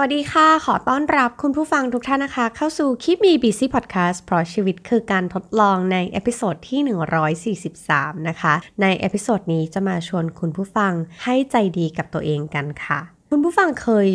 [0.00, 10.92] สวัสดีค่ะ ขอต้อนรับคุณผู้ฟังทุกท่านนะคะ เข้าสู่คิมมี ่บีซี่ Podcast เพราะชีวิตคือการทดลองใน episode ที่ 143 นะคะ ใน episode นี้จะมาชวนคุณผู้ฟัง
[11.24, 13.00] ให้ใจดีกับตัวเองกันค่ะ
[13.30, 14.10] คุณผู้ฟังเคย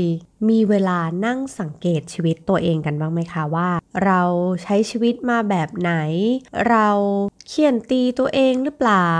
[0.49, 3.69] มีเวลานั่งสังเกตชีวิตตัวเองกันบ้างไหมคะว่า
[4.03, 4.21] เรา
[4.63, 5.93] ใช้ชีวิตมาแบบไหน
[6.69, 6.89] เรา
[7.47, 9.11] เฆี่ยนตีตัวเองหรือเปล่า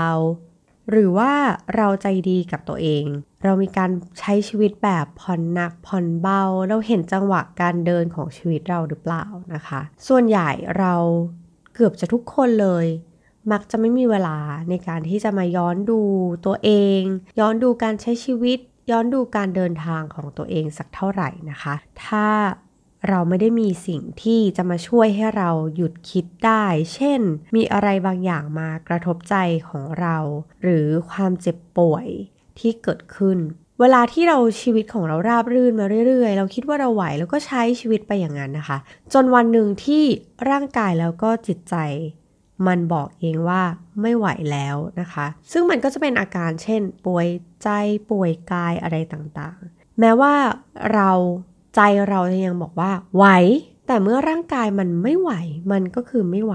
[0.90, 1.32] หรือว่า
[1.76, 3.04] เราใจดีกับตัวเอง
[3.44, 10.94] เรามีการใช้ชีวิตแบบผ่อนหนักผ่อนเบา เราเห็นจังหวะการเดินของชีวิตเราหรือเปล่านะคะ ส่วนใหญ่เรา
[11.74, 12.86] เกือบจะทุกคนเลย
[13.52, 14.38] มักจะไม่มีเวลา
[14.70, 16.00] ในการที่จะมาย้อนดู
[16.46, 17.00] ตัวเอง
[17.40, 18.58] ย้อนดูการใช้ชีวิต
[18.90, 21.74] ย้อนดูการเดินทางของตัวเองสักเท่าไหร่นะคะ
[22.04, 22.26] ถ้า
[23.08, 27.20] เราไม่ได้มีสิ่งที่จะมาช่วยให้เราหยุดคิดได้ เช่น
[27.56, 29.36] มีอะไรบางอย่างมากระทบใจ
[29.68, 30.16] ของเรา
[30.62, 32.06] หรือความเจ็บป่วย
[32.58, 33.38] ที่เกิดขึ้น
[33.80, 38.78] เวลาที่เราชีวิตของเราราบรื่นมาเรื่อยๆ เราคิดว่าเราไหวแล้วก็ใช้ชีวิตไปอย่างนั้นนะคะ
[39.12, 40.04] จนวันหนึ่งที่
[40.50, 41.76] ร่างกายแล้วก็จิตใจ
[42.66, 43.62] มันบอกเองว่า
[44.02, 47.28] ไม่ไหวแล้วนะคะ ซึ่งมันก็จะเป็นอาการเช่น ป่วย
[47.62, 47.68] ใจ
[48.10, 50.34] ป่วยกายอะไรต่างๆ แม้ว่า
[50.94, 51.10] เรา
[51.76, 53.24] ใจเราจะยังบอกว่าไหว
[53.86, 55.32] แต่เมื่อร่างกายมันไม่ไหว
[55.72, 56.54] มันก็คือไม่ไหว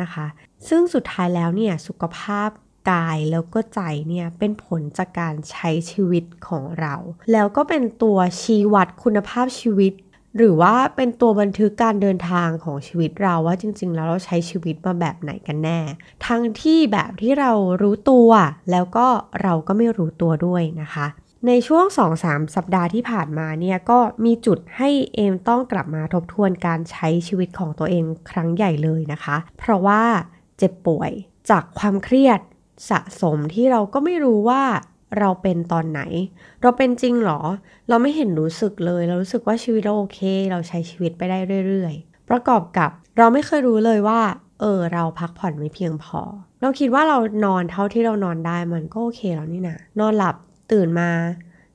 [0.00, 0.26] นะคะ
[0.68, 2.50] ซึ่งสุดท้ายแล้วเนี่ยสุขภาพ
[2.90, 6.94] กายแล้วก็ใจเนี่ยเป็นผลจากการใช้ชีวิตของเรา
[7.32, 9.92] แล้วก็เป็นตัวชี้วัดคุณภาพชีวิต
[10.36, 15.80] หรือว่าเป็นตัวบันทึกการเดินทางของชีวิตเราว่าจริง ๆ แล้วเราใช้ชีวิตมาแบบไหนกันแน่
[16.26, 18.30] ทั้งที่แบบที่เรารู้ตัว
[18.70, 19.06] แล้วก็
[19.42, 21.06] เราก็ไม่รู้ตัวด้วยนะคะ
[21.48, 21.84] ในช่วง
[22.20, 30.02] 2-3 สัปดาห์ที่ผ่านมาเนี่ยก็มีจุดให้เอมต้องกลับมาทบทวนการใช้ชีวิตของตัวเองครั้งใหญ่เลยนะคะ เพราะว่า
[30.58, 31.12] เจ็บป่วย
[31.50, 32.40] จากความเครียด
[32.90, 34.62] สะสมที่เราก็ไม่รู้ว่า
[35.18, 36.00] เราเป็นตอนไหน
[36.62, 37.40] เราเป็นจริงหรอ
[37.88, 40.20] เราไม่เห็นรู้สึกเลย เรารู้สึกว่าชีวิตเราโอเค
[40.50, 44.20] เราใช้ชีวิตไปได้เรื่อยๆ ประกอบกับเราไม่เคยรู้เลยว่า
[44.60, 46.20] เออ เราพักผ่อนไม่เพียงพอ
[46.60, 50.36] เราคิดว่าเรานอนเท่าที่เรานอนได้มันก็โอเคแล้วนี่นะนอนหลับ
[50.72, 51.10] ตื่นมา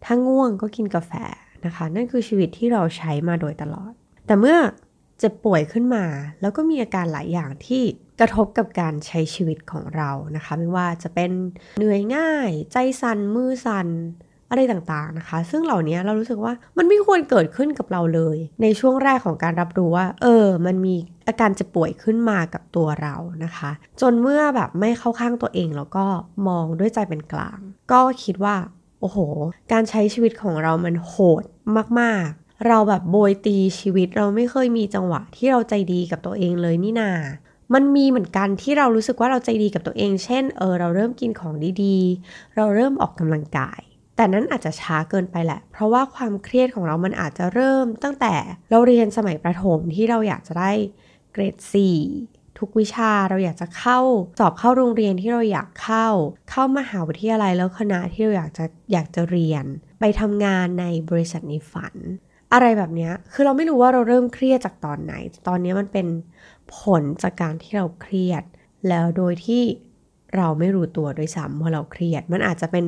[0.04, 1.12] ถ้าง่วงก็กินกาแฟ
[1.66, 3.92] นะคะ นั่นคือชีวิตที่เราใช้มาโดยตลอด
[4.28, 4.58] แต่เมื่อ
[5.20, 6.06] เจ็บป่วยขึ้นมา
[6.42, 7.84] แล้วก็มีอาการหลายอย่างที่
[8.20, 11.32] กระทบกับการใช้ชีวิตของเรานะคะ ไม่ว่าจะเป็น
[11.78, 13.88] เหนื่อยง่าย ใจสัน่นมือสัน่น
[14.50, 20.96] อะไรต่างๆนะคะ ซึ่งเหล่านี้เรารู้สึกว่ามันไม่ควรเกิดขึ้นกับเราเลย ในช่วงแรกของการรับรู้ว่า เออ มันมี
[21.28, 23.72] อาการจะป่วยขึ้นมากับตัวเรานะคะ
[24.02, 26.06] จนเมื่อแบบไม่เข้าข้างตัวเองแล้วก็
[26.48, 27.60] มองด้วยใจเป็นกลาง
[27.92, 28.56] ก็คิดว่า
[29.00, 29.18] โอ้โห
[29.72, 31.44] การใช้ชีวิตของเรามันโหด
[32.00, 37.12] มากๆ เราแบบโบยตีชีวิตเราไม่เคยมีจังหวะที่เราใจดีกับตัวเองเลยนี่นา
[37.74, 43.80] มันมีเหมือนกันที่เรารู้สึกว่าเราใจดีกับตัวเอง เช่น เออ เราเริ่มกินของดีๆ เราเริ่มออกกำลังกาย
[44.16, 48.34] แต่นั้นอาจจะช้าเกินไปแหละ เพราะว่าความเครียดของเรามันอาจจะเริ่มตั้งแต่
[48.70, 50.72] เราเรียนสมัยประถมที่เราอยากจะได้
[51.32, 51.56] เกรด
[52.00, 54.00] 4 ทุกวิชาเราอยากจะเข้า
[54.40, 56.08] สอบเข้าโรงเรียนที่เราอยากเข้า
[56.52, 59.66] เข้ามหาวิทยาลัยแล้วคณะที่เราอยากจะอยากจะเรียน
[60.00, 61.96] ไปทำงานในบริษัทในฝัน
[62.54, 65.14] อะไรแบบนี้คือเราไม่รู้ว่าเราเริ่มเครียดจากตอนไหน
[65.48, 66.08] ตอนนี้มันเป็น
[66.78, 68.44] ผลจากการที่เราเครียด
[68.90, 69.64] แล้วโดยที่
[70.38, 72.86] เราไม่รู้ตัวด้วยซ้ำว่าเราเครียด มันอาจจะเป็น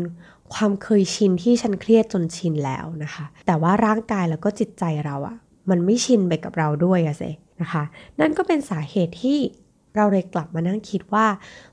[0.54, 5.38] ความเคยชินที่ฉันเครียดจนชินแล้วนะคะ แต่ว่าร่างกายแล้วก็จิตใจเราอะ
[5.70, 7.24] มันไม่ชินไปกับเราด้วยอะเซ
[7.62, 7.84] นะคะ
[8.20, 9.40] นั่นก็เป็นสาเหตุที่
[9.96, 11.28] เราเลยกลับมานั่งคิดว่า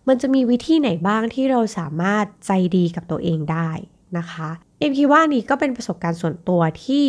[0.09, 3.71] มันจะมีวิธีไหนบ้างที่เราสามารถใจดีกับตัวเองได้
[4.19, 7.07] นะคะเอ็มคิดว่านี่ก็เป็นประสบการณ์ส่วนตัวที่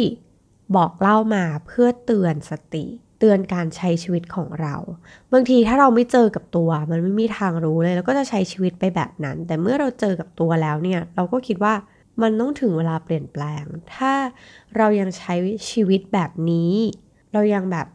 [0.75, 2.86] บอกเล่ามาเพื่อเตือนสติ
[3.19, 4.75] เตือนการใช้ชีวิตของเรา
[5.34, 11.74] บางทีถ้าเราไม่เจอกับตัว มันไม่มีทางรู้เลยเราก็จะใช้ชีวิตไปแบบนั้น แต่เมื่อเราเจอกับตัวแล้วเนี่ยเราก็คิดว่า
[12.22, 13.64] มันต้องถึงเวลาเปลี่ยนแปลง
[13.96, 14.14] ถ้า
[14.78, 15.34] เรายังใช้
[15.72, 16.74] ชีวิตแบบนี้
[17.34, 17.88] เรายังแบบ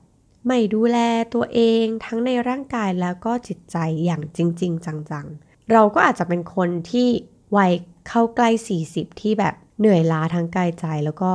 [0.46, 0.98] ไม่ดูแล
[1.34, 7.08] ตัวเองทั้งในร่างกายแล้วก็จิตใจอย่างจริง ๆ จังๆ เราก็อาจจะเป็นคนที่
[7.56, 7.72] วัย
[8.08, 8.50] เข้าใกล้
[8.86, 11.32] 40 ที่แบบเหนื่อยล้าทั้งกายใจแล้วก็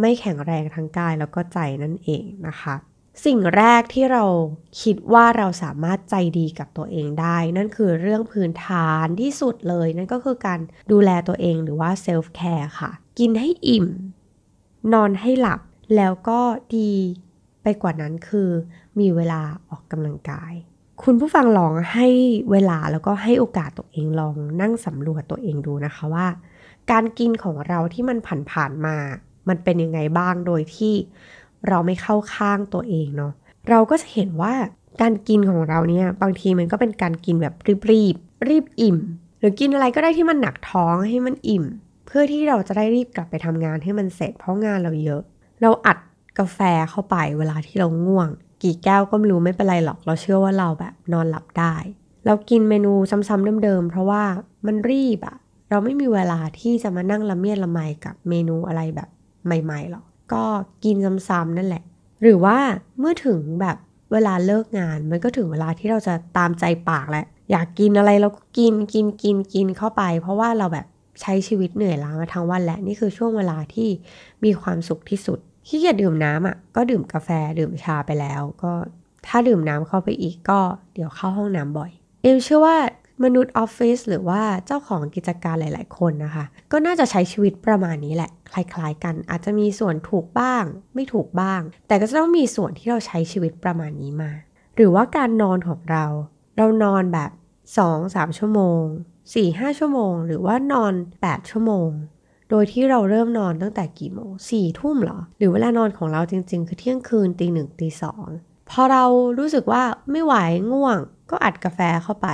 [0.00, 2.74] ไม่แข็งแรงทั้งกายแล้วก็ใจนั่นเองนะคะ
[3.24, 4.24] สิ่งแรกที่เรา
[4.82, 10.60] คิดว่าเราสามารถใจดีกับตัวเองได้ นั่นคือเรื่องพื้นฐานที่สุดเลย นั่นก็คือการ
[10.92, 13.86] ดูแลตัวเองหรือว่า self-care ค่ะ กินให้อิ่ม
[14.92, 15.60] นอนให้หลับ
[15.96, 16.40] แล้วก็
[16.76, 16.92] ดี
[17.62, 18.48] ไปกว่านั้นคือ
[19.00, 20.52] มีเวลาออกกำลังกาย
[21.02, 22.08] คุณผู้ฟังลองให้
[22.50, 26.26] เวลาแล้วก็ให้โอกาสตัวเองลองนั่งสำรวจตัวเองดูนะคะว่า
[26.90, 28.18] การกินของเราที่มัน
[28.50, 28.96] ผ่านๆมา
[29.48, 30.94] มันเป็นยังไงบ้างโดยที่
[31.68, 33.32] เราไม่เข้าข้างตัวเองเนาะ
[33.68, 34.54] เราก็จะเห็นว่า
[35.00, 38.16] การกินของเราเนี่ยบางทีมันก็เป็นการกินแบบรีบรีบ
[38.48, 38.98] รีบอิ่ม
[39.38, 41.64] หรือกินอะไรก็ได้ที่มันหนักท้องให้มันอิ่ม
[42.06, 45.22] เพื่อที่เราจะได้รีบกลับไปทำงานให้มันเสร็จเพราะงานเราเยอะ
[45.62, 45.98] เราอัด
[46.38, 46.58] กาแฟ
[46.90, 48.28] เข้าไปเวลาที่เราง่วง
[48.62, 51.74] กี่แก้วก็ไม่รู้ไม่เป็นไรหรอก เราเชื่อว่าเราแบบนอนหลับได้
[52.26, 54.22] เรากินเมนูซ้ำๆเดิมๆเพราะว่า
[54.66, 55.36] มันรีบอะ
[55.70, 59.08] เราไม่มีเวลาที่จะมานั่งละเมียดละไมกับเมนูอะไรแบบ
[59.44, 60.44] ใหม่ๆหรอกก็
[60.84, 60.96] กิน
[61.28, 61.82] ซ้ำๆนั่นแหละ
[62.22, 62.56] หรือว่า
[62.98, 63.76] เมื่อถึงแบบ
[64.12, 70.86] เวลาเลิกงานมันก็ถึงเวลาที่เราจะตามใจปากแหล้วอยากกินอะไรเราก็กินกินกินกินเข้าไป เพราะว่าเราแบบ
[71.20, 73.88] ใช้ชีวิตเหนื่อยล้ามาทั้งวันและนี่คือช่วงเวลาที่
[74.44, 77.28] มีความสุขที่สุด ขี้เกียจดื่มน้ำอะก็ดื่มกาแฟ
[77.58, 78.72] ดื่มชาไปแล้ว ก็
[79.26, 80.60] ถ้าดื่มน้ำเข้าไปอีกก็
[80.94, 81.90] เดี๋ยวเข้าห้องน้ำบ่อย
[82.22, 82.76] เอ็มเชื่อว่า
[83.24, 90.64] มนุษย์ออฟฟิศหรือว่าเจ้าของกิจการหลาย ๆ คนนะคะ ก็น่าจะใช้ชีวิตประมาณนี้แหละ คล้าย ๆ กัน อาจจะมีส่วนถูกบ้าง
[90.94, 94.32] ไม่ถูกบ้าง แต่ก็จะต้องมีส่วนที่เราใช้ชีวิตประมาณนี้มา
[94.76, 96.04] หรือว่าการนอนของเรา
[96.56, 97.30] เรานอนแบบ
[97.84, 98.82] 2-3 ชั่วโมง
[99.32, 101.90] 4-5 ชั่วโมง หรือว่านอน 8 ชั่วโมง
[102.54, 108.26] โดยที่เราเริ่มนอนตั้งแต่กี่โมงสี่ทุ่มเหรอ หรือเวลานอนของเราจริง ๆ คือเที่ยงคืนตีหนึ่งตีสอง
[108.70, 109.04] พอเรา
[109.38, 110.34] รู้สึกว่าไม่ไหว
[110.72, 110.98] ง่วง
[111.30, 112.28] ก็อัดกาแฟเข้าไป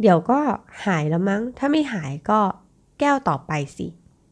[0.00, 0.38] เดี๋ยวก็
[0.84, 2.40] หายแล้วมั้ง ถ้าไม่หายก็
[3.00, 3.86] แก้วต่อไปสิ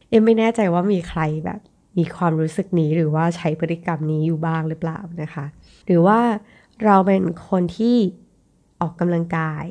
[0.09, 1.59] เอ็มไม่แน่ใจว่ามีใครแบบ
[1.97, 5.45] มีความรู้สึกนี้หรือว่าใช้พฤติกรรมนี้อยู่บ้างหรือเปล่านะคะ
[5.85, 6.19] หรือว่า
[6.85, 7.97] เราเป็นคนที่
[8.81, 9.65] ออกกำลังกาย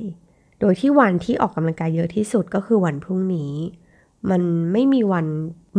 [0.61, 3.53] โดยที่วันที่ออกกำลังกายเยอะที่สุดก็คือวันพรุ่งนี้
[4.31, 5.27] มันไม่มีวัน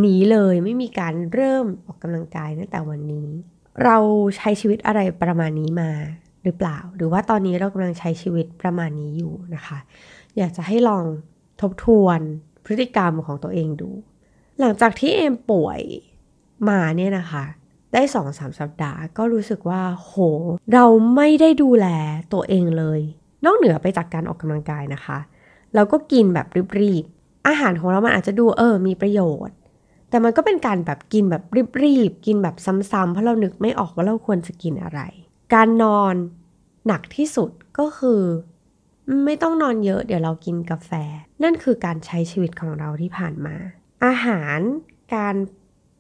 [0.05, 3.29] นี้เลย ไม่มีการเริ่มออกกำลังกายตั้งแต่วันนี้
[3.83, 3.97] เรา
[4.37, 5.91] ใช้ชีวิตอะไรประมาณนี้มา
[6.43, 9.77] หรือเปล่า หรือว่าตอนนี้เรากำลังใช้ชีวิตประมาณนี้อยู่นะคะ
[10.37, 11.05] อยากจะให้ลอง
[11.61, 12.19] ทบทวน
[12.65, 13.89] พฤติกรรมของตัวเองดู
[14.59, 15.81] หลังจากที่เอมป่วย
[16.69, 17.43] มาเนี่ยนะคะ
[17.93, 20.13] ได้สองสามสัปดาห์ก็รู้สึกว่า โห
[20.73, 20.85] เรา
[21.15, 21.87] ไม่ได้ดูแล
[22.33, 23.01] ตัวเองเลย
[23.45, 25.17] นอกเหนือไปจากการออกกำลังกายนะคะ
[25.75, 26.47] เราก็กินแบบ
[26.79, 27.05] รีบ
[27.47, 29.55] อาหารของเรามันอาจจะดูเออมีประโยชน์
[30.09, 31.43] แต่มันก็เป็นการแบบกินแบบ
[31.83, 32.55] รีบๆกินแบบ
[32.91, 35.01] ซ้ำๆเพราะเรานึกไม่ออกว่าเราควรจะกินอะไร
[35.53, 36.15] การนอน
[36.87, 38.21] หนักที่สุดก็คือ
[39.25, 40.91] ไม่ต้องนอนเยอะเดี๋ยวเรากินกาแฟ
[41.43, 43.55] นั่นคือการใช้ชีวิตของเราที่ผ่านมา
[44.05, 44.59] อาหาร
[45.15, 45.35] การ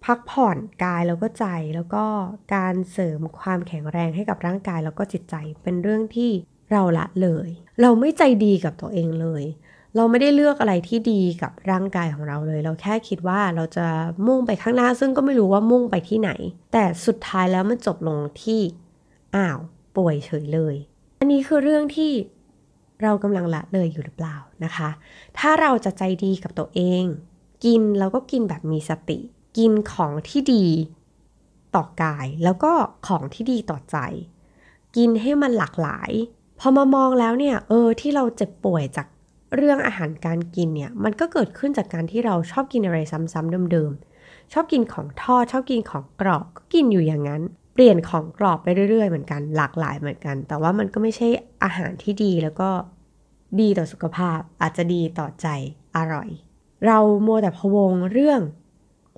[0.05, 1.45] พักผ่อนกายแล้วก็ใจ
[1.75, 2.05] แล้วก็
[2.55, 6.31] การเสริมความแข็งแรงให้กับร่างกายแล้วก็จิตใจเป็นเรื่องที่
[6.71, 7.49] เราละเลย
[7.81, 9.43] เราไม่ใจดีกับตัวเองเลย
[9.95, 13.87] เราไม่ได้เลือกอะไรที่ดีกับร่างกายของเราเลย เราแค่คิดว่าเราจะ
[14.27, 16.31] มุ่งไปข้างหน้า ซึ่งก็ไม่รู้ว่ามุ่งไปที่ไหน
[16.73, 18.61] แต่สุดท้ายแล้วมันจบลงที่
[19.35, 19.59] อ้าว
[19.95, 20.75] ป่วยเฉยเลย
[21.19, 22.11] อันนี้คือเรื่องที่
[23.03, 24.89] เรากำลังละเลยอยู่หรือเปล่านะคะ
[25.37, 27.03] ถ้าเราจะใจดีกับตัวเอง
[27.65, 29.19] กินแล้วก็กินแบบมีสติ
[29.57, 30.65] กินของที่ดี
[31.75, 32.71] ต่อกาย แล้วก็
[33.07, 33.97] ของที่ดีต่อใจ
[34.95, 36.11] กินให้มันหลากหลาย
[36.59, 39.07] พอมามองแล้วเนี่ย เออที่เราเจ็บป่วยจาก
[39.55, 47.41] เรื่องอาหารการกินเนี่ยมันก็เกิดขึ้นจากการที่เราชอบกินอะไรซ้ำๆเดิมๆ ชอบกินของทอดชอบกินของกรอบก็กินอยู่อย่างนั้น
[47.73, 51.27] เปลี่ยนของกรอบไปเรื่อยๆ เหมือนกันหลากหลายเหมือนกัน แต่ว่ามันก็ไม่ใช่
[51.63, 52.69] อาหารที่ดีแล้วก็
[53.59, 55.47] ดีต่อสุขภาพ อาจจะดีต่อใจ
[55.95, 56.29] อร่อย
[56.85, 58.41] เราโมแต่พวงเรื่อง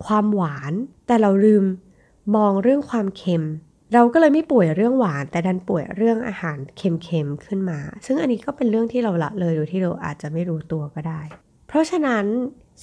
[0.05, 0.73] ความหวาน
[1.07, 1.63] แต่เราลืม
[2.35, 3.45] มองเรื่องความเค็ม
[3.93, 11.21] เราก็เลยไม่ป่วยเรื่องหวาน แต่ดันป่วยเรื่องอาหารเค็มๆขึ้นมา ซึ่งอันนี้ก็เป็นเรื่องที่เราละเลยโดยที่เราอาจจะไม่รู้ตัวก็ได้
[11.67, 12.25] เพราะฉะนั้น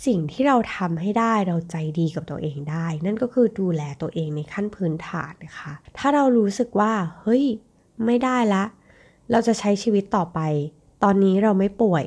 [0.07, 7.45] สิ่งที่เราทำให้ได้เราใจดีกับตัวเองได้ นั่นก็คือดูแลตัวเองในขั้นพื้นฐานนะคะ ถ้าเรารู้สึกว่า เฮ้ย
[8.07, 8.65] ไม่ได้ละ
[9.31, 10.41] เราจะใช้ชีวิตต่อไป
[11.03, 12.05] ตอนนี้เราไม่ป่วย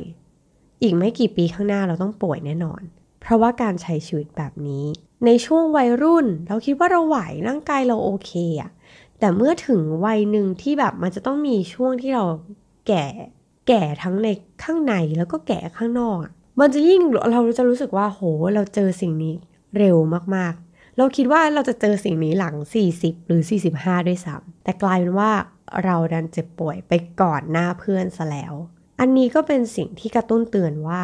[0.82, 2.82] อีกไม่กี่ปีข้างหน้าเราต้องป่วยแน่นอน
[3.22, 4.86] เพราะว่าการใช้ชีวิตแบบนี้
[5.26, 8.72] ในช่วงวัยรุ่น เราคิดว่าเราไหวร่างกายเราโอเคอะ
[9.24, 12.26] แต่เมื่อถึงวัยหนึ่งที่แบบมันจะต้องมีช่วงที่เรา
[12.88, 13.06] แก่
[13.68, 14.28] แก่ทั้งใน
[14.64, 16.18] ข้างในแล้วก็แก่ข้างนอก
[16.60, 17.02] มันจะยิ่ง
[17.32, 18.22] เราจะรู้สึกว่าโห
[18.56, 19.36] เราเจอสิ่งนี้
[19.78, 19.98] เร็ว
[20.36, 22.56] มากๆ เราคิดว่าเราจะเจอสิ่งนี้หลัง
[22.92, 23.42] 40 หรือ
[23.76, 25.32] 45 ด้วยซ้ำแต่กลายเป็นว่า
[25.84, 28.54] เราดันเจ็บป่วยไปก่อนหน้าเพื่อนซะแล้ว
[29.00, 31.04] อันนี้ก็เป็นสิ่งที่กระตุ้นเตือนว่า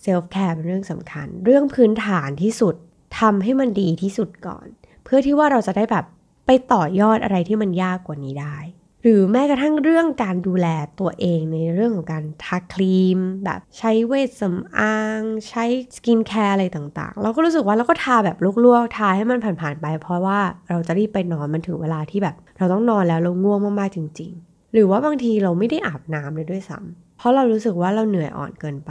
[0.00, 2.74] self-care เป็นเรื่องสำคัญ เรื่องพื้นฐานที่สุด
[3.18, 4.66] ทำให้มันดีที่สุดก่อน
[5.04, 6.06] เพื่อที่ว่าเราจะได้แบบ
[6.46, 8.56] ไปต่อยอดอะไรที่มันยากกว่านี้ได้
[9.02, 10.66] หรือแม้กระทั่งเรื่องการดูแล
[11.00, 15.64] ตัวเองในเรื่องของการทาครีม แบบใช้เวชสำอาง ใช้
[15.96, 28.90] skincare อะไรต่างๆ เราก็รู้สึกว่าเราก็ทาแบบลวกๆ ทาให้มันผ่านๆไป เพราะว่าเราจะรีบไปนอนมันถึงเวลาที่แบบ เราต้องนอนแล้วเราง่วงมากๆจริง ๆ หรือว่าบางทีเราไม่ได้อาบน้ำเลยด้วยซ้ำเพราะเรารู้สึกว่าเราเหนื่อยอ่อนเกินไป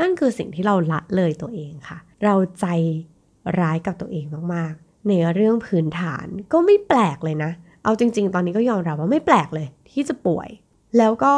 [0.00, 2.66] นั่นคือสิ่งที่เราละเลยตัวเองค่ะ เราใจ
[3.60, 4.24] ร้ายกับตัวเอง
[4.54, 7.50] มากๆ ในเรื่องพื้นฐานก็ไม่แปลกเลยนะ
[7.84, 10.48] เอาจริง ๆ ตอนนี้ก็ยอมรับว่าไม่แปลกเลย ที่จะป่วย
[10.98, 11.34] แล้วก็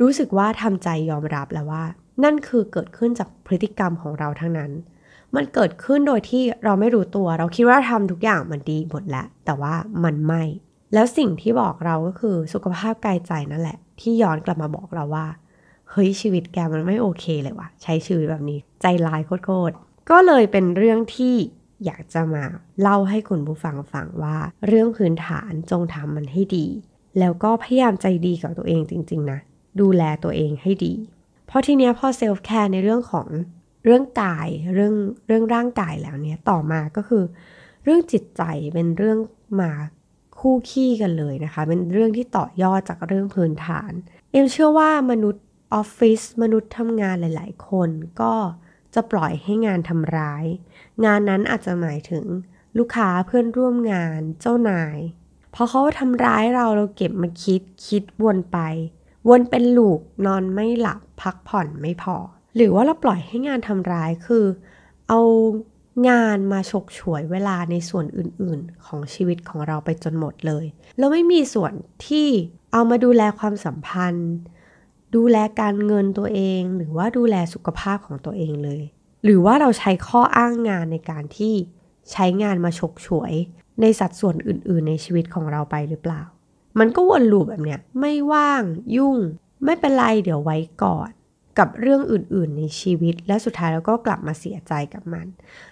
[0.00, 1.84] รู้สึกว่าทำใจยอมรับแล้วว่า
[2.24, 4.70] นั่นคือเกิดขึ้นจากพฤติกรรมของเราทั้งนั้น
[5.34, 10.42] มันเกิดขึ้นโดยที่เราไม่รู้ตัว เราคิดว่าทำทุกอย่างมันดีหมดแล้ว แต่ว่ามันไม่
[10.94, 15.26] แล้วสิ่งที่บอกเราก็คือสุขภาพกายใจนั่นแหละ ที่ย้อนกลับมาบอกเราว่า
[15.90, 19.74] เฮ้ยชีวิตแกมันไม่โอเคเลยว่ะ ใช้ชีวิตแบบนี้ ใจร้ายโคตร
[20.10, 21.36] ก็เลยเป็นเรื่องที่
[21.84, 22.44] อยากจะมา
[22.80, 24.36] เล่าให้คุณผู้ฟังฟังว่า
[24.66, 26.66] เรื่องพื้นฐานจงทำมันให้ดี
[27.18, 29.38] แล้วก็พยายามใจดีกับตัวเองจริง ๆ นะ
[29.80, 30.94] ดูแลตัวเองให้ดี
[31.46, 33.26] เพราะทีเนี้ยพอ self-care ในเรื่องของ
[33.84, 34.94] เรื่องกายเรื่อง
[35.26, 37.24] เรื่องร่างกายแล้วเนี่ยต่อมาก็คือ
[37.84, 38.42] เรื่องจิตใจ
[38.74, 39.18] เป็นเรื่อง
[39.60, 39.72] มา
[40.38, 43.92] คู่คี่กันเลยนะคะ เป็นเรื่องที่ต่อยอดจากเรื่องพื้นฐาน
[44.30, 48.32] เอ็มเชื่อว่ามนุษย์ออฟฟิศมนุษย์ทำงานหลาย ๆ คนก็
[48.94, 50.44] จะปล่อยให้งานทำร้าย
[51.04, 52.24] งานนั้นอาจจะหมายถึง
[52.78, 54.98] ลูกค้าเพื่อนร่วมงานเจ้านาย
[55.54, 58.58] พอเขาทำร้ายเราเราเก็บมาคิดคิดวนไป
[59.28, 62.16] วนเป็นลูกนอนไม่หลับพักผ่อนไม่พอ
[62.56, 64.44] หรือว่าเราปล่อยให้งานทำร้ายคือ
[65.08, 65.20] เอา
[66.08, 70.64] งานมาฉกฉวยเวลาในส่วนอื่นๆ ของชีวิตของเราไปจนหมดเลย
[70.98, 71.72] แล้วไม่มีส่วน
[72.06, 72.28] ที่
[72.72, 74.30] เอามาดูแลความสัมพันธ์
[75.14, 78.82] ดูแลการเงินตัวเอง หรือว่าดูแลสุขภาพของตัวเองเลย
[79.24, 81.54] หรือว่าเราใช้ข้ออ้างงานในการที่
[82.12, 83.32] ใช้งานมาฉกฉวย
[83.80, 86.22] ในสัดส่วนอื่น ๆ ในชีวิตของเราไปหรือเปล่า
[86.78, 88.62] มันก็วนลูปแบบเนี้ยไม่ว่าง
[88.96, 89.16] ยุ่ง
[89.64, 91.10] ไม่เป็นไรเดี๋ยวไว้ก่อน
[91.58, 95.26] กับเรื่องอื่น ๆ ในชีวิต และสุดท้ายเราก็กลับมาเสียใจกับมัน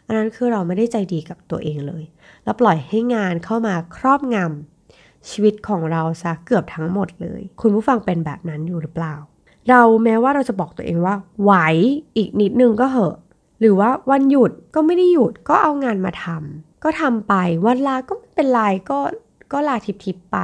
[0.06, 2.04] อันนั้นคือเราไม่ได้ใจดีกับตัวเองเลย
[2.44, 9.14] แล้วปล่อยให้งานเข้ามาครอบงำชีวิตของเราซะเกือบทั้งหมดเลย คุณผู้ฟังเป็นแบบนั้นอยู่หรือเปล่า
[9.68, 11.52] เราแม้ว่าเราจะบอกตัวเองว่า ไหว
[12.16, 13.16] อีกนิดนึงก็เหอะ
[13.60, 18.98] หรือว่าวันหยุดก็ไม่ได้หยุดก็เอางานมาทำก็ทำไปวันลาก็ไม่เป็นไรก็
[19.52, 20.38] ก็ลาทิพๆไป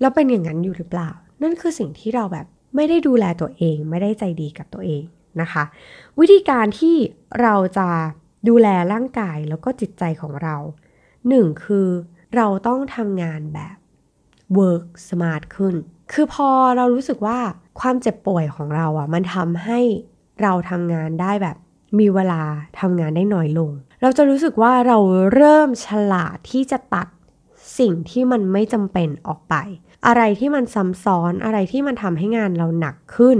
[0.00, 1.10] แล้วเป็นอย่างนั้นอยู่หรือเปล่า
[1.42, 2.46] นั่นคือสิ่งที่เราแบบ
[2.76, 5.02] ไม่ได้ดูแลตัวเอง ไม่ได้ใจดีกับตัวเอง
[5.40, 5.64] นะคะ
[6.20, 6.96] วิธีการที่
[7.40, 7.88] เราจะ
[8.48, 10.56] ดูแลร่างกายแล้วก็จิตใจของเรา
[11.28, 11.88] หนึ่งคือ
[12.36, 13.76] เราต้องทำงานแบบ
[14.58, 15.74] work smart ขึ้น
[16.12, 17.38] คือพอเรารู้สึกว่า
[17.80, 19.80] ความเจ็บป่วยของเราอะ่ะ มันทำให้
[20.42, 21.56] เราทำงานได้แบบ
[21.98, 22.42] มีเวลา
[22.80, 23.70] ทำงานได้น้อยลง
[24.02, 24.98] เราจะรู้สึกว่าเรา
[25.34, 27.08] เริ่มฉลาดที่จะตัด
[27.78, 29.54] สิ่งที่มันไม่จำเป็นออกไป
[30.06, 33.38] อะไรที่มันซ้ำซ้อนอะไรที่มันทำให้งานเราหนักขึ้น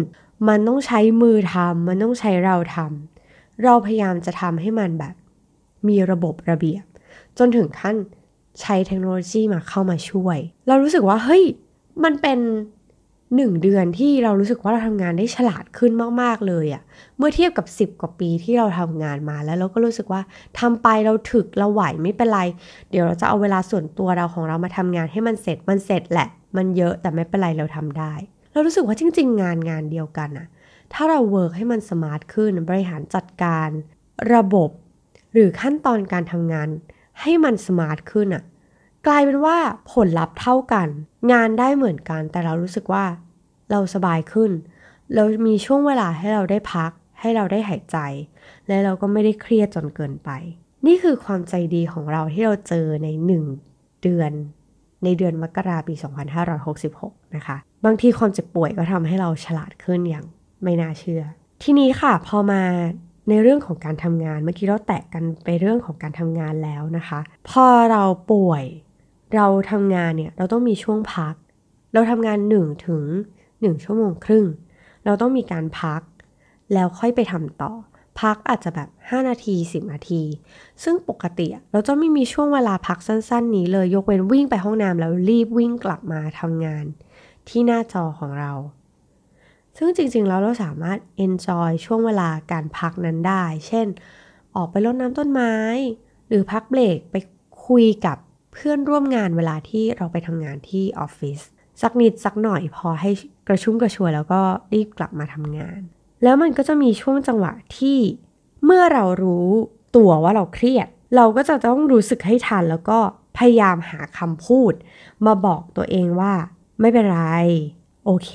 [0.49, 5.15] มันต้องใช้มือทำมันต้องใช้เราทำเราพยายามจะทำให้มันแบบ
[5.89, 6.85] มีระบบระเบียบ
[7.39, 7.97] จนถึงขั้น
[8.61, 11.45] ใช้เทคโนโลยีมาเข้ามาช่วย เรารู้สึกว่าเฮ้ย
[12.05, 12.39] มันเป็น
[13.37, 16.83] หนึ่งเดือนที่เรารู้สึกว่าเราทำงานได้ฉลาดขึ้นมาก ๆ เลยอะ
[17.19, 20.21] เมื่อเทียบกับ 10 กว่าปีที่เราทำงานมาแล้วเราก็รู้สึกว่า
[20.59, 22.41] ทำไปเราถึกเราไหวไม่เป็นไร
[22.91, 28.13] เดี๋ยวเราจะเอาเวลาส่วนตัวเราของเรามาทำงานให้มันเสร็จมันเสร็จแหละ มันเยอะแต่ไม่เป็นไรเราทำได้
[28.53, 30.47] เรารู้สึกว่าจริง ๆ งานงานเดียวกันอะ
[30.93, 33.69] ถ้าเรา work ให้มัน smart ขึ้นบริหารจัดการ
[34.35, 34.71] ระบบ
[35.33, 36.69] หรือขั้นตอนการทำงาน
[37.21, 38.43] ให้มัน smart ขึ้นอะ
[39.07, 39.57] กลายเป็นว่า
[39.93, 40.89] ผลลัพธ์เท่ากัน
[41.33, 43.05] งานได้เหมือนกัน แต่เรารู้สึกว่า
[43.71, 44.51] เราสบายขึ้น
[45.15, 47.99] เรามีช่วงเวลาให้เราได้พัก ให้เราได้หายใจ
[48.69, 50.31] และเราก็ไม่ได้เครียดจนเกินไป
[50.87, 53.45] นี่คือความใจดีของเราที่เราเจอในหนึ่ง
[54.03, 54.33] เดือน
[55.05, 55.95] ในเดือนมกราปี
[56.65, 60.27] 2566 นะคะ บางทีความเจ็บป่วยก็ทำให้เราฉลาดขึ้นอย่าง
[60.63, 61.23] ไม่น่าเชื่อ
[61.63, 62.63] ทีนี้ค่ะพอมา
[63.29, 67.21] ในเรื่องของการทำงานเมื่อกี้เราแตะกันไปเรื่องของการทำงานแล้วนะคะ
[67.51, 68.65] พอเราป่วย
[69.35, 71.35] เราทำงานเนี่ยเราต้องมีช่วงพัก
[71.93, 73.05] เราทำงาน1ถึง
[73.45, 74.47] 1ชั่วโมงครึ่ง
[75.05, 76.03] เราต้องมีการพัก
[76.73, 77.73] แล้วค่อยไปทำต่อ
[78.21, 80.23] พักอาจจะแบบ 5 นาที 10 นาที
[80.83, 86.85] ซึ่งปกติเราจะไม่มีช่วงเวลาพักสั้น ๆ นี้เลยยกเว้นวิ่งไปห้องน้ำแล้วรีบวิ่งกลับมาทำงาน
[87.49, 88.53] ที่หน้าจอของเรา
[89.77, 93.87] ซึ่งจริง ๆ แล้วเราสามารถ enjoy ช่วงเวลาการพักนั้นได้ เช่น
[94.57, 95.55] ออกไปรดน้ำต้นไม้
[96.29, 97.17] หรือพักเบรกไป
[97.67, 98.19] คุยกับ
[98.55, 101.41] เพื่อนร่วมงานเวลาที่เราไปทำงานที่ออฟฟิศ
[101.83, 103.11] สักนิดสักหน่อยพอให้
[103.49, 104.41] กระชุ่มกระชวยแล้วก็
[104.73, 105.81] รีบกลับมาทำงาน
[106.23, 107.99] แล้วมันก็จะมีช่วงจังหวะที่
[108.65, 109.49] เมื่อเรารู้
[109.97, 112.99] ตัวว่าเราเครียด เราก็จะต้องรู้สึกให้ทันแล้วก็
[113.37, 114.73] พยายามหาคำพูด
[115.27, 116.33] มาบอกตัวเองว่า
[116.81, 117.21] ไม่เป็นไร
[118.05, 118.33] โอเค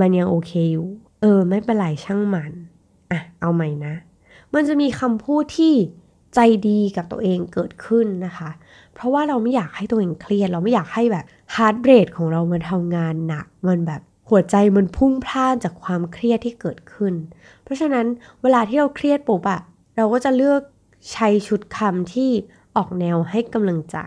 [0.00, 0.88] มันยังโอเคอยู่
[1.20, 2.52] เออ ไม่เป็นไรช่างมัน
[3.10, 3.94] อะเอาใหม่นะ
[4.54, 5.74] มันจะมีคำพูดที่
[6.34, 8.50] ใจดีกับตัวเองเกิดขึ้นนะคะ
[9.00, 17.14] เพราะว่าเราไม่อยากให้ตัวเองเครียด เราไม่อยากให้แบบ heart rate ของเรามันทำงานหนัก มันแบบหัวใจมันพุ่งพล่านจากความเครียดที่เกิดขึ้น
[17.62, 18.06] เพราะฉะนั้น
[18.42, 19.60] เวลาที่เราเครียดปุ๊บอะ
[19.96, 20.62] เราก็จะเลือก
[21.12, 22.30] ใช้ชุดคำที่
[22.76, 23.98] ออกแนวให้กำลังใจ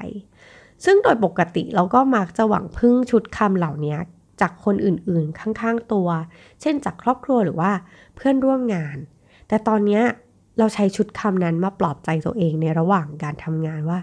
[0.86, 3.98] ซึ่งโดยปกติเราก็มักจะหวังพึ่งชุดคำเหล่านี้
[4.42, 6.08] จากคนอื่นๆ ข้างๆตัว
[6.62, 7.72] เช่นจากครอบครัวหรือว่า
[8.16, 8.98] เพื่อนร่วมงาน
[9.48, 10.02] แต่ตอนนี้
[10.60, 14.00] เราใช้ชุดคำนั้นมาปลอบใจตัวเองในระหว่างการทำงานว่า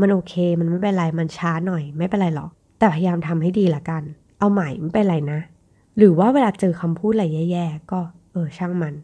[0.00, 4.02] มันโอเค มันไม่เป็นไร มันช้าหน่อย ไม่เป็นไรหรอก แต่พยายามทำให้ดีละกัน
[4.38, 5.40] เอาใหม่ไม่เป็นไรนะ
[5.98, 8.00] หรือว่าเวลาเจอคำพูดอะไรแย่ๆ ก็
[8.32, 8.94] เออ ช่างมัน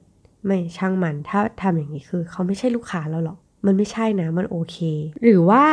[0.46, 4.76] ไม่ช่างมัน ถ้าทำอย่างนี้คือ เขาไม่ใช่ลูกค้าเราหรอก มันไม่ใช่นะ มันโอเค
[5.22, 5.64] หรือว่า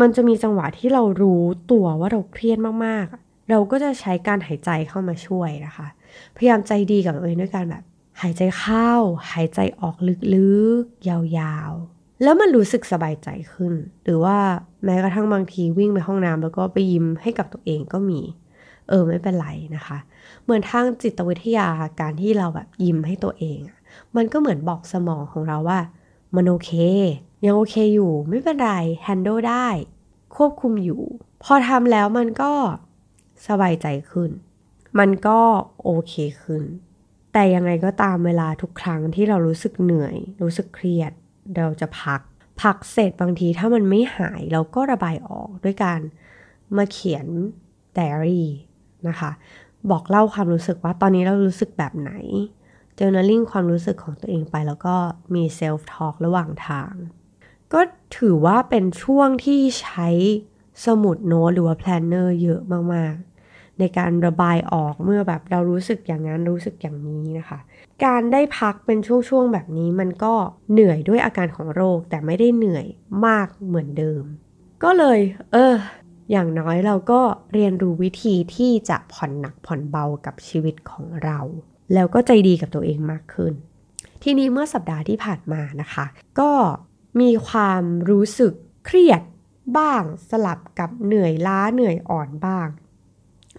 [0.00, 5.86] มันจะมีจังหวะที่เรารู้ตัวว่าเราเครียดมากๆ เราก็จะใช้การหายใจเข้ามาช่วยนะคะ
[6.36, 7.82] พยายามใจดีกับตัวเองด้วยการแบบ
[8.22, 8.92] หายใจเข้า
[9.32, 9.96] หายใจออก
[10.34, 13.72] ลึกๆ ยาวๆ แล้วมันรู้สึกสบายใจขึ้น
[14.04, 14.38] หรือว่า
[14.84, 18.20] แม้กระทั่งบางทีวิ่งไปห้องน้ำแล้วก็ไปยิ้มให้กับตัวเองก็มี
[18.88, 19.98] เออไม่เป็นไรนะคะ
[20.44, 21.68] เหมือนทางจิตวิทยา
[22.00, 23.60] การที่เราแบบยิ้มให้ตัวเอง
[24.16, 25.80] มันก็เหมือนบอกสมองของเราว่า
[26.34, 26.72] มันโอเค
[27.44, 28.72] ยังโอเคอยู่ ไม่เป็นไร
[29.02, 29.66] แฮนด์ลได้
[30.36, 31.02] ควบคุมอยู่
[31.42, 32.52] พอทำแล้วมันก็
[33.48, 34.30] สบายใจขึ้น
[34.98, 35.38] มันก็
[35.84, 36.62] โอเคขึ้น
[37.32, 41.12] แต่ยังไงก็ตามเวลาทุกครั้งที่เรารู้สึกเหนื่อย รู้สึกเครียด
[41.56, 42.20] เราจะพัก
[42.62, 46.00] พักเสร็จบางทีถ้ามันไม่หายเราก็ระบายออกด้วยการ
[46.76, 47.26] มาเขียน
[47.94, 48.48] ไดอารี่
[49.08, 49.30] นะคะ
[49.90, 52.12] บอกเล่าความรู้สึกว่าตอนนี้เรารู้สึกแบบไหน
[52.98, 54.94] journaling ความรู้สึกของตัวเองไปแล้วก็
[55.34, 56.92] มี self talk ระหว่างทาง
[57.72, 57.80] ก็
[58.18, 60.08] ถือว่าเป็นช่วงที่ใช้
[60.84, 62.60] สมุดโน้ตหรือว่า planner เยอะ
[62.94, 63.37] มากๆ
[63.80, 67.58] ในการระบายออกเมื่อแบบเรารู้สึกอย่างนั้นรู้สึกอย่างนี้นะคะ
[68.04, 70.34] การได้พักเป็นช่วงๆแบบนี้มันก็
[70.72, 72.86] เหนื่อยด้วยอาการของโรคแต่ไม่ได้เหนื่อย
[73.26, 74.22] มากเหมือนเดิม
[74.84, 75.18] ก็เลย
[75.52, 75.74] เออ
[76.30, 77.20] อย่างน้อยเราก็
[77.52, 81.38] เรียนรู้วิธีที่จะผ่อนหนักผ่อนเบากับชีวิตของเรา
[81.94, 83.52] แล้วก็ใจดีกับตัวเองมากขึ้น
[84.22, 86.06] ทีนี้เมื่อสัปดาห์ที่ผ่านมานะคะ
[86.40, 86.52] ก็
[87.20, 88.52] มีความรู้สึก
[88.86, 89.22] เครียด
[89.78, 92.66] บ้างสลับกับเหนื่อยล้าเหนื่อยอ่อนบ้าง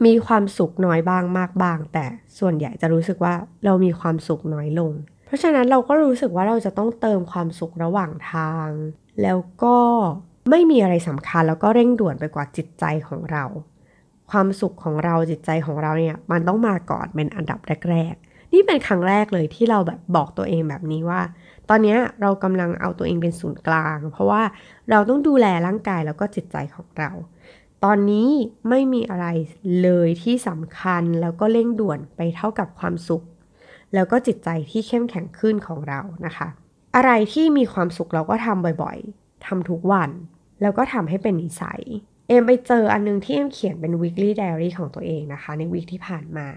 [0.05, 2.05] มีความสุขน้อยบ้างมากบ้าง แต่
[2.39, 3.33] ส่วนใหญ่จะรู้สึกว่า
[3.65, 4.91] เรามีความสุขน้อยลง
[5.25, 8.69] เพราะฉะนั้นเราก็รู้สึกว่าเราจะต้องเติมความสุขระหว่างทาง
[9.21, 9.77] แล้วก็
[10.49, 13.43] ไม่มีอะไรสำคัญแล้วก็เร่งด่วนไปกว่าจิตใจของเรา
[14.31, 17.59] ความสุขของเราจิตใจของเราเนี่ยมันต้องมาก่อนเป็นอันดับ
[17.89, 21.21] แรกๆนี่เป็นครั้งแรกเลยที่เราแบบบอกตัวเองแบบนี้ว่า
[21.69, 24.41] ตอนนี้เรากำลังเอาตัวเองเป็นศูนย์กลาง เพราะว่า
[24.91, 27.09] เราต้องดูแลร่างกายแล้วก็จิตใจของเรา
[27.83, 28.29] ตอนนี้
[28.69, 29.27] ไม่มีอะไร
[29.81, 33.23] เลยที่สำคัญแล้วก็เร่งด่วนไปเท่ากับความสุข
[33.93, 36.47] แล้วก็จิตใจที่เข้มแข็งขึ้นของเรานะคะ
[36.95, 40.09] อะไรที่มีความสุขเราก็ทำบ่อยๆทำทุกวัน
[40.61, 41.81] แล้วก็ทำให้เป็นนิสัย
[42.27, 46.47] เอ็มไปเจออันนึงที่เอ็มเขียนเป็น weekly diary ของตัวเองนะคะ ในวีคที่ผ่านมา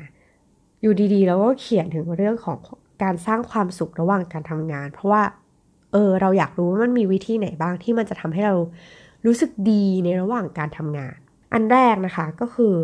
[0.82, 2.58] อยู่ดีๆ แล้วก็เขียนถึงเรื่องของ
[3.02, 5.22] การสร้างความสุขระหว่างการทำงาน เพราะว่า
[5.92, 8.54] เออเราอยากรู้ว่ามันมีวิธีไหนบ้างที่มันจะทำให้เรา
[9.26, 11.16] รู้สึกดีในระหว่างการทำงาน
[11.52, 12.74] อันแรกนะคะก็คือ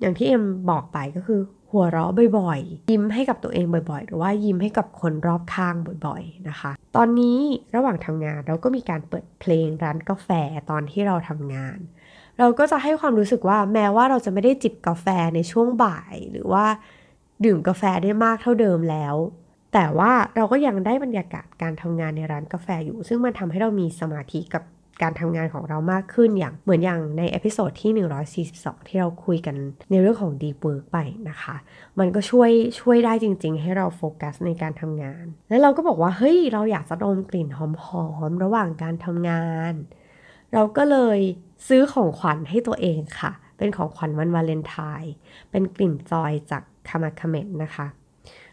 [0.00, 5.74] อย่างที่เอ็มบอกไปก็คือ หัวเราะบ่อยๆ ยิ้มให้กับตัวเองบ่อยๆ หรือว่ายิ้มให้กับคนรอบข้าง
[6.06, 7.38] บ่อยๆนะคะ ตอนนี้
[7.74, 10.28] ระหว่างทำงานเราก็มีการเปิดเพลงร้านกาแฟ
[10.70, 11.78] ตอนที่เราทำงาน
[12.38, 16.64] เราก็จะให้ความรู้สึกว่าแม้ว่าเราจะไม่ได้จิบกาแฟในช่วงบ่าย หรือว่า
[17.44, 19.14] ดื่มกาแฟได้มากเท่าเดิมแล้ว
[19.74, 24.62] แต่ว่าเราก็ยังได้บรรยากาศการทำงานในร้านกาแฟอยู่ ซึ่งมันทำให้เรามีสมาธิกับ
[25.02, 27.92] การทำงานของเรามากขึ้นอย่างเหมือนอย่างใน episode ที่
[28.56, 29.56] 142 ที่เราคุยกัน
[29.90, 30.98] ในเรื่องของ Deep Work ไป
[31.30, 31.56] นะคะ
[31.98, 37.60] มันก็ช่วยช่วยได้จริง ๆ ให้เราโฟกัสในการทำงาน แล้วเราก็บอกว่า เฮ้ย เราอยากจะดมกลิ่นห
[38.02, 39.74] อมๆ ระหว่างการทำงาน
[40.52, 41.18] เราก็เลย
[41.68, 45.12] ซื้อของขวัญให้ตัวเองค่ะ เป็นของขวัญวันวาเลนไทน์
[45.50, 47.86] เป็นกลิ่น Joy จาก Karmakamet นะคะ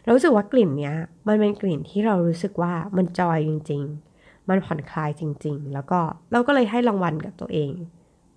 [0.02, 0.94] เรารู้สึกว่ากลิ่นเนี้ย
[1.26, 4.13] มันเป็นกลิ่นที่เรารู้สึกว่ามัน joy จริง ๆ
[4.48, 6.00] มันผ่อนคลายจริง ๆ แล้วก็
[6.32, 7.72] เราก็เลยให้รางวัลกับตัวเอง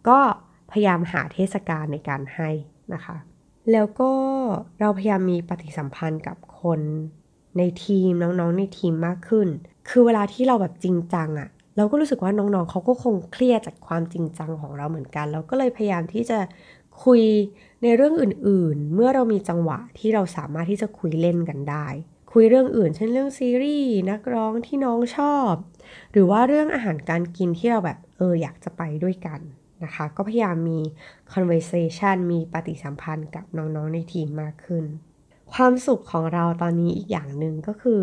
[0.10, 0.20] ก็
[0.72, 2.50] พยายามหาเทศกาลในการให้
[2.93, 3.17] นะคะ
[3.72, 4.12] แล้วก็
[4.80, 6.80] เราพยายามมีปฏิสัมพันธ์กับคน
[7.58, 9.48] ในทีมน้องๆในทีมมากขึ้น
[9.89, 16.39] คือเวลาที่เราแบบจริงจังอะเราก็รู้สึกว่าน้องๆเขาก็คงเครียดจากความจริงจังของเราเหมือนกัน เราก็เลยพยายามที่จะ
[17.04, 17.22] คุย
[17.84, 21.88] ในเรื่องอื่นๆ เมื่อเรามีจังหวะที่เราสามารถที่จะคุยเล่นกันได้
[22.32, 25.54] คุยเรื่องอื่น เช่นเรื่องซีรีส์นักร้องที่น้องชอบ
[26.12, 29.40] หรือว่าเรื่องอาหารการกินที่เราแบบเอออยากจะไปด้วยกัน
[29.84, 30.80] นะคะ ก็พยายามมี
[31.34, 34.86] conversation มีปฏิสัมพันธ์กับน้องๆในทีมมากขึ้น
[35.54, 38.02] ความสุขของเราตอนนี้อีกอย่างหนึ่งก็คือ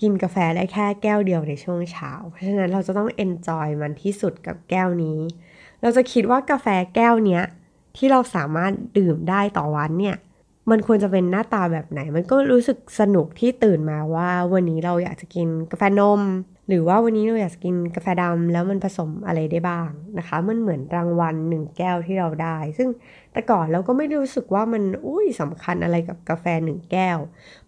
[0.00, 5.20] กินกาแฟได้แค่แก้วเดียวในช่วงเช้า เพราะฉะนั้นเราจะต้อง enjoy มันที่สุดกับแก้วนี้
[5.82, 7.42] เราจะคิดว่ากาแฟแก้วเนี้ย
[7.96, 10.16] ที่เราสามารถดื่มได้ต่อวันเนี่ย
[10.70, 16.22] มันควรจะเป็นหน้าตาแบบไหน มันก็รู้สึกสนุกที่ตื่นมาว่า วันนี้เราอยากจะกินกาแฟนม
[16.68, 22.88] หรือว่าวันนี้เราอยากจะกินกาแฟดำแล้วมันผสมอะไรได้บ้างนะคะ มันเหมือนรางวัลหนึ่งแก้วที่เราได้ ซึ่ง
[23.32, 27.18] แต่ก่อนเราก็ไม่รู้สึกว่ามันอุ้ยสำคัญอะไรกับกาแฟหนึ่งแก้ว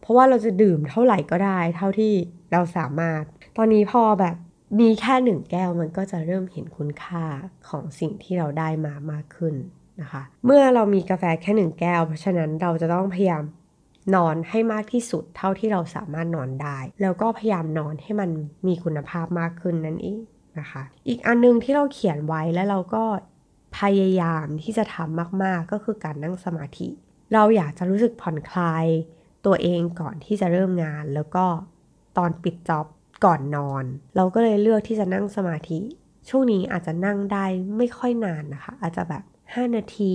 [0.01, 2.15] เพราะว่าเราจะดื่มเท่าไหร่ก็ได้ เท่าที่
[2.53, 3.23] เราสามารถ
[3.57, 4.37] ตอนนี้พอแบบ
[4.81, 7.25] มีแค่หนึ่งแก้วมันก็จะเริ่มเห็นคุณค่า
[7.69, 9.55] ของสิ่งที่เราได้มามากขึ้น
[10.01, 13.45] นะคะ เมื่อเรามีกาแฟแค่หนึ่งแก้ว เพราะฉะนั้นเราจะต้องพยายาม
[14.15, 18.31] นอนให้มากที่สุดเท่าที่เราสามารถนอนได้ แล้วก็พยายามนอนให้มัน
[18.67, 20.21] มีคุณภาพมากขึ้นนั่นเอง
[20.59, 23.05] นะคะ อีกอันนึงที่เราเขียนไว้แล้วเราก็
[23.79, 26.89] พยายามที่จะทำมากๆก็คือการนั่งสมาธิ
[27.35, 28.87] เราอยากจะรู้สึกผ่อนคลาย
[29.47, 31.45] ตัวเองก่อนที่จะเริ่มงาน แล้วก็
[32.19, 32.87] ตอนปิดจ็อบ
[33.25, 33.85] ก่อนนอน
[34.17, 35.79] เราก็เลยเลือกที่จะนั่งสมาธิ
[36.29, 37.45] ช่วงนี้อาจจะนั่งได้
[37.77, 39.23] ไม่ค่อยนานนะคะ อาจจะแบบ
[39.55, 40.15] 5 นาที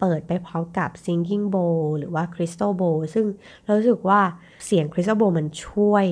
[0.00, 3.26] เปิดไปพร้อมกับ singing bowl หรือว่า crystal bowl ซึ่ง
[3.64, 4.20] เรารู้สึกว่า
[4.64, 6.06] เสียง crystal bowl มันช่วย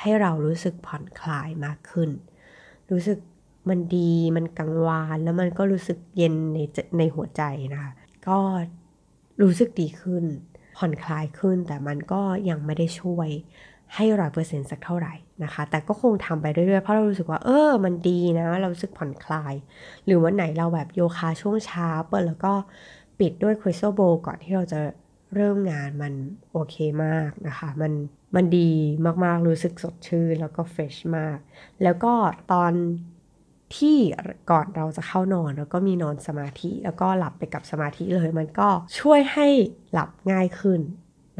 [0.00, 2.10] ให้เรารู้สึกผ่อนคลายมากขึ้น
[2.90, 3.18] รู้สึก
[3.68, 6.58] มันดีมันกังวานแล้วมันก็รู้สึกเย็นใน
[6.98, 7.42] ในหัวใจ
[7.72, 7.92] นะคะ
[8.28, 8.38] ก็
[9.42, 10.24] รู้สึกดีขึ้น
[10.76, 13.28] ผ่อนคลายขึ้นแต่มันก็ยังไม่ได้ช่วย
[13.94, 19.54] ให้ร้อยเปอร์เซ็นต์สักเท่าไหร่ นะคะ แต่ก็คงทำไปเรื่อยๆ เพราะเรารู้สึกว่าเออ มันดีนะ เรารู้สึกผ่อนคลาย
[20.04, 22.52] หรือวันไหนเราแบบโยคะช่วงเช้าเปิดแล้วก็
[23.18, 24.80] ปิดด้วยคริสตัลโบก่อนที่เราจะ
[25.34, 26.12] เริ่มงานมัน
[26.52, 26.74] โอเค
[27.04, 27.92] มากนะคะ มัน
[28.36, 28.70] มันดี
[29.24, 31.38] มากๆ รู้สึกสดชื่นแล้วก็เฟรชมาก
[31.82, 32.12] แล้วก็
[32.52, 32.72] ตอน
[33.76, 33.96] ที่
[34.50, 38.68] ก่อนเราจะเข้านอนแล้วก็มีนอนสมาธิ แล้วก็หลับไปกับสมาธิเลย มันก็
[39.00, 39.48] ช่วยให้
[39.92, 40.80] หลับง่ายขึ้น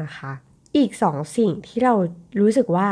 [0.03, 0.31] นะคะ
[0.77, 1.93] อีกสองสิ่งที่เรา
[2.41, 2.89] รู้สึกว่า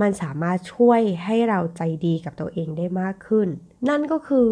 [0.00, 3.48] มันสามารถช่วยให้เราใจดีกับตัวเองได้มากขึ้น
[3.88, 4.50] นั่นก็คือ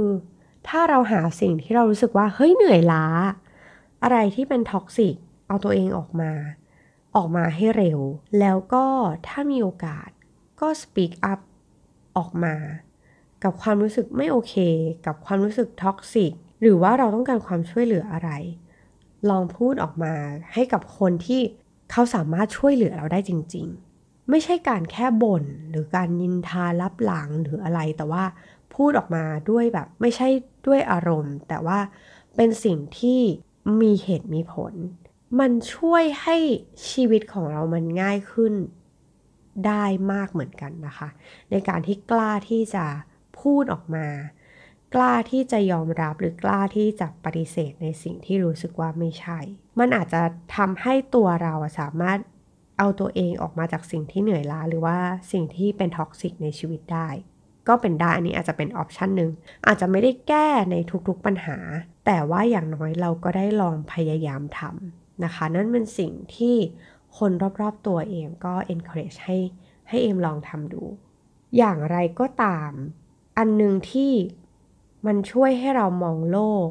[0.69, 3.07] ถ้าเราหาสิ่งที่เรารู้สึกว่า เฮ้ยเหนื่อยล้า
[4.03, 5.15] อะไรที่เป็นท็อกซิก
[5.47, 6.33] เอาตัวเองออกมา
[7.17, 8.01] ออกมาให้เร็ว
[8.41, 8.87] แล้วก็
[9.27, 10.09] ถ้ามีโอกาส
[10.61, 11.41] ก็ speak up
[12.17, 12.55] ออกมา
[13.43, 14.55] กับความรู้สึกไม่โอเค
[15.07, 18.31] กับความรู้สึกท็อกซิก หรือว่าเราต้องการความช่วยเหลืออะไร
[19.31, 20.15] ลองพูดออกมา
[20.53, 21.41] ให้กับคนที่
[21.91, 23.92] เขาสามารถช่วยเหลือเราได้จริง ๆ
[24.31, 28.25] ไม่ใช่การแค่บ่นหรือการนินทารับหลังหรืออะไร แต่ว่า
[28.75, 30.29] พูดออกมาด้วยแบบไม่ใช่
[30.67, 31.79] ด้วยอารมณ์ แต่ว่า
[32.37, 33.21] เป็นสิ่งที่
[33.81, 34.75] มีเหตุมีผล
[35.41, 36.37] มันช่วยให้
[36.89, 38.55] ชีวิตของเรามันง่ายขึ้น
[39.67, 41.09] ได้มากเหมือนกันนะคะ
[41.51, 42.85] ในการที่กล้าที่จะ
[43.41, 44.07] พูดออกมา
[44.95, 49.39] กล้าที่จะยอมรับหรือกล้าที่จะปฏิเสธในสิ่งที่รู้สึกว่าไม่ใช่
[49.79, 50.23] มันอาจจะ
[50.57, 52.19] ทำให้ตัวเราสามารถ
[52.79, 54.99] เอาตัวเองออกมาจากสิ่งที่เหนื่อยล้าหรือว่า
[55.33, 57.09] สิ่งที่เป็น toxic ในชีวิตได้
[57.69, 59.31] ก็เป็นได้ อันนี้อาจจะเป็น option หนึ่ง
[59.67, 60.75] อาจจะไม่ได้แก้ใน
[61.09, 61.59] ทุกๆปัญหา
[62.07, 66.57] แต่ว่าอย่างน้อยเราก็ได้ลองพยายามทำนะคะ นั่นเป็นสิ่งที่
[67.19, 67.31] คน
[67.61, 69.37] รอบๆตัวเองก็ encourage ให้
[69.89, 70.83] ให้เอมลองทำดู
[71.57, 72.73] อย่างไรก็ตาม
[73.39, 74.13] อันหนึ่งที่
[75.07, 76.69] มันช่วยให้เรามองโลก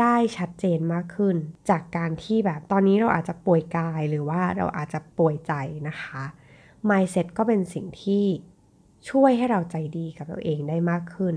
[0.00, 1.36] ได้ชัดเจนมากขึ้น
[1.70, 5.52] จากการที่แบบตอนนี้เราอาจจะป่วยกายหรือว่าเราอาจจะป่วยใจ
[5.88, 6.22] นะคะ
[6.88, 8.24] mindset ก็เป็นสิ่งที่
[9.10, 11.34] ช่วยให้เราใจดีกับตัวเองได้มากขึ้น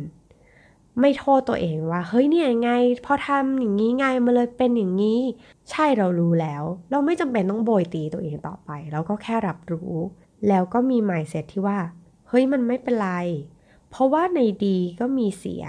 [0.99, 2.71] ไม่โทษตัวเองว่า เฮ้ยเนี่ยไง
[3.05, 5.19] พอทำอย่างนี้ไงมาเลยเป็นอย่างนี้
[5.69, 9.93] ใช่เรารู้แล้ว เราไม่จำเป็นต้องโบยตีตัวเองต่อไปเราก็แค่รับรู้
[10.47, 11.79] แล้วก็มี mindset ที่ว่า
[12.27, 13.11] เฮ้ยมันไม่เป็นไร
[13.89, 15.63] เพราะว่าในดีก็มีเสีย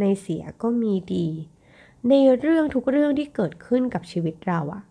[0.00, 1.26] ในเสียก็มีดี
[2.08, 4.82] ในเรื่องทุกเรื่องที่เกิดขึ้นกับชีวิตเราอะ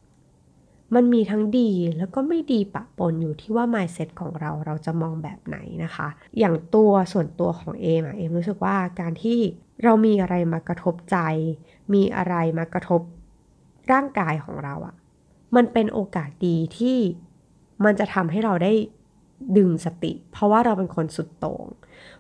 [0.95, 6.08] มันมีทั้งดีแล้วก็ไม่ดีปะปนอยู่ที่ว่า mindset ของเราเราจะมองแบบไหนนะคะ
[6.39, 9.39] อย่างตัวส่วนตัวของเอมอะเอมรู้สึกว่าการที่
[9.84, 11.17] เรามีอะไรมากระทบใจ
[11.93, 13.02] มีอะไรมากระทบ
[13.91, 14.95] ร่างกายของเราอะ
[15.56, 16.97] มันเป็นโอกาสดีที่
[17.86, 18.73] มันจะทำให้เราได้
[19.58, 21.65] ดึงสติ เพราะว่าเราเป็นคนสุดโต่ง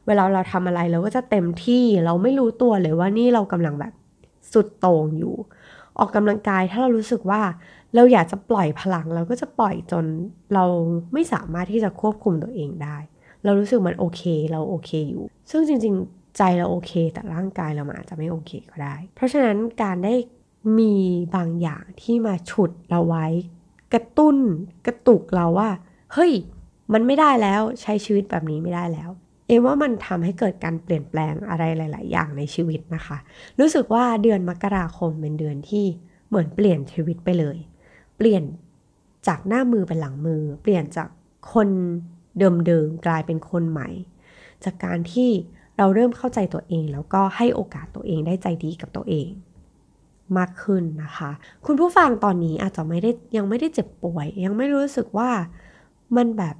[0.07, 3.93] เวลาเราทำอะไรเราก็จะเต็มที่เราไม่รู้ตัวเลยว่านี่เรากำลังแบบ
[4.53, 5.35] สุดโต่งอยู่
[5.97, 7.41] ออกกำลังกายถ้าเรารู้สึกว่า
[7.95, 10.05] เราอยากจะปล่อยพลัง เราก็จะปล่อยจน
[10.53, 10.65] เรา
[11.13, 12.97] ไม่สามารถที่จะควบคุมตัวเองได้
[13.43, 20.15] เรารู้สึกมันโอเค เราโอเคอยู่ ซึ่งจริง ๆ ใจเราโอเค แต่ร่างกายเราอาจจะไม่โอเคก็ได้ เพราะฉะนั้นการได้
[20.79, 20.95] มี
[21.35, 23.27] บางอย่างที่มาฉุดเราไว้
[23.93, 24.37] กระตุ้น
[24.87, 25.69] กระตุกเราว่า
[26.13, 26.33] เฮ้ย
[26.93, 29.09] มันไม่ได้แล้วใช้ชีวิตแบบนี้ไม่ได้แล้ว
[29.47, 33.17] เอว่ามันทำให้เกิดการเปลี่ยนแปลงอะไรหลาย ๆ อย่างในชีวิตนะคะ
[33.59, 35.85] รู้สึกว่าเดือนมกราคมเป็นเดือนที่
[36.27, 37.57] เหมือนเปลี่ยนชีวิตไปเลย
[38.17, 38.43] เปลี่ยน
[39.27, 41.09] จากหน้ามือเป็นหลังมือ เปลี่ยนจาก
[41.53, 41.69] คน
[42.39, 43.89] เดิม ๆ กลายเป็นคนใหม่
[44.63, 45.29] จากการที่
[45.77, 49.29] เราเริ่มเข้าใจตัวเอง แล้วก็ให้โอกาสตัวเองได้ใจดีกับตัวเอง
[50.37, 51.31] มากขึ้นนะคะ
[51.65, 55.29] คุณผู้ฟังตอนนี้อาจจะไม่ได้ยังไม่ได้เจ็บป่วย ยังไม่รู้สึกว่า
[56.17, 56.55] มันแบบ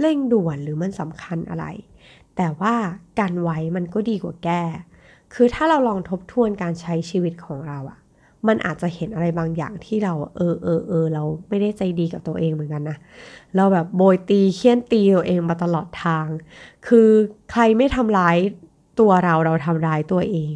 [0.00, 1.66] เร่งด่วนหรือมันสำคัญอะไร
[2.36, 2.74] แต่ว่า
[3.20, 4.62] การไว้มันก็ดีกว่าแก้
[5.34, 7.98] คือถ้าเราลองทบทวนการใช้ชีวิตของเราอะ
[8.48, 12.98] มันอาจจะเห็นอะไรบางอย่างที่เราเออเออเออเราไม่ได้ใจดีกับตัวเองเหมือนกันนะ
[13.56, 16.26] เราแบบโบยตีเคี่ยนตีตัวเองมาตลอดทาง
[16.86, 17.10] คือ
[17.50, 18.38] ใครไม่ทำร้าย
[19.00, 20.52] ตัวเราเราทำร้ายตัวเอง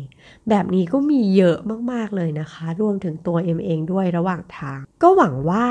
[0.49, 1.59] แบบนี้ก็มีเยอะ
[1.93, 5.67] มากๆเลยนะคะ รวมถึงตัวเอ็มเองด้วยระหว่างทาง ก็หวังว่า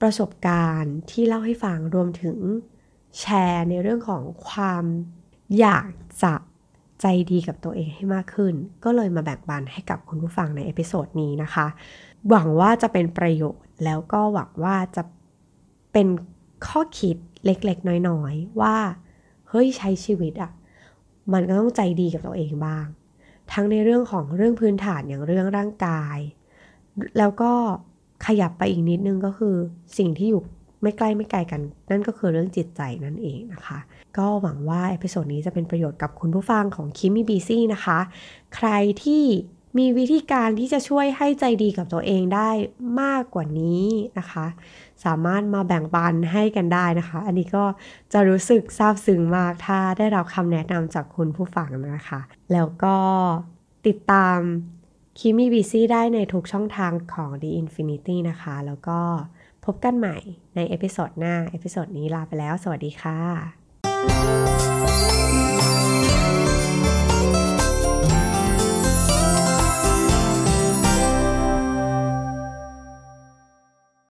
[0.00, 2.38] ประสบการณ์ที่เล่าให้ฟังรวมถึง
[3.20, 4.84] แชร์ในเรื่องของความ
[5.58, 5.90] อยาก
[6.22, 6.34] จะ
[7.00, 11.66] ใจดีกับตัวเองให้มากขึ้น ก็เลยมาแบ่งปันให้กับคุณผู้ฟังใน episode นี้นะคะ
[12.28, 15.02] หวังว่าจะเป็นประโยชน์แล้วก็หวังว่าจะ
[15.92, 16.06] เป็น
[16.66, 18.76] ข้อคิดเล็กๆ น้อยๆ ว่า
[19.48, 20.52] เฮ้ยใช้ชีวิตอะ
[21.32, 22.86] มันก็ต้องใจดีกับตัวเองบ้าง
[23.52, 26.18] ทั้งในเรื่องของเรื่องพื้นฐานอย่างเรื่องร่างกาย
[27.18, 27.52] แล้วก็
[28.26, 29.56] ขยับไปอีกนิดนึงก็คือ
[29.98, 30.42] สิ่งที่อยู่
[30.84, 33.78] ไม่ใกล้ไม่ไกลกัน นั่นก็คือเรื่องจิตใจนั่นเองนะคะ
[34.16, 37.98] ก็หวังว่า episode นี้จะเป็นประโยชน์กับคุณผู้ฟังของคิมมี่บีซี่นะคะ
[38.56, 38.68] ใคร
[39.04, 39.24] ที่
[39.78, 42.50] มีวิธีการที่จะช่วยให้ใจดีกับตัวเองได้
[43.00, 43.86] มากกว่านี้
[44.18, 44.46] นะคะ
[45.04, 47.64] สามารถมาแบ่งปันให้กันได้นะคะ อันนี้ก็
[48.12, 52.20] จะรู้สึกซาบซึ้งมากถ้าได้รับคำแนะนำจากคุณผู้ฟังนะคะ
[52.52, 52.96] แล้วก็
[53.86, 54.38] ติดตาม
[55.18, 59.00] คิมมี่บีซี่ได้ในทุกช่องทางของ The Infinity นะคะ แล้วก็
[59.64, 60.16] พบกันใหม่
[60.56, 64.43] ใน episode หน้า episode นี้ลาไปแล้ว สวัสดีค่ะ